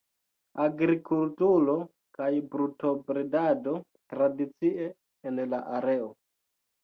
Agrikulturo 0.61 1.73
kaj 2.19 2.29
brutobredado 2.55 3.73
tradicie 4.13 4.87
en 5.33 5.43
la 5.53 5.63
areo. 5.81 6.09